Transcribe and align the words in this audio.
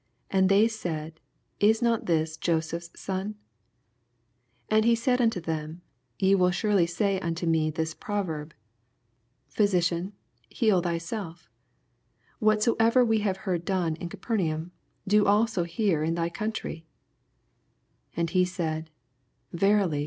And 0.31 0.49
they 0.49 0.67
said, 0.67 1.19
Is 1.59 1.79
not 1.79 2.07
this 2.07 2.35
Joseph^s 2.35 2.97
son? 2.97 3.35
23 4.69 4.75
And 4.75 4.85
he 4.85 4.95
said 4.95 5.21
unto 5.21 5.39
them, 5.39 5.83
Ye 6.17 6.33
will 6.33 6.49
snrely 6.49 6.89
say 6.89 7.19
unto 7.19 7.45
me 7.45 7.69
this 7.69 7.93
proverb, 7.93 8.55
Physician, 9.49 10.13
heal 10.49 10.81
thyself: 10.81 11.47
whatsoever 12.39 13.05
we 13.05 13.19
have 13.19 13.41
neard 13.45 13.63
done 13.63 13.95
in 13.97 14.09
Capernaum, 14.09 14.71
do 15.07 15.27
also 15.27 15.65
here 15.65 16.01
in 16.03 16.15
thy 16.15 16.29
country. 16.31 16.87